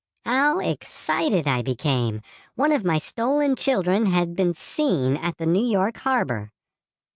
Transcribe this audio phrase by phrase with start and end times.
[0.25, 2.21] "How excited I became!
[2.55, 6.51] One of my stolen children had been seen at the New York harbor.